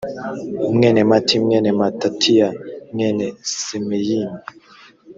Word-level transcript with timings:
mwene 0.75 1.01
mati 1.11 1.35
mwene 1.43 1.69
matatiya 1.79 2.47
mwene 2.93 3.25
semeyini 3.61 4.37